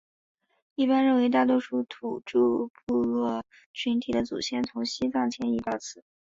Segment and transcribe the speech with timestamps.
[0.73, 6.03] 一般认为大多数土着部落群体的祖先从西藏迁移到此。